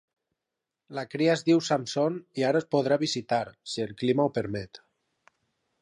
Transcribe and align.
La 0.99 1.03
cria 1.15 1.33
es 1.33 1.43
diu 1.49 1.61
"Samson" 1.67 2.17
i 2.41 2.47
ara 2.49 2.63
es 2.63 2.67
podrà 2.77 2.99
visitar, 3.05 3.43
si 3.75 3.85
el 3.87 3.93
clima 4.03 4.27
ho 4.27 4.37
permet. 4.41 4.83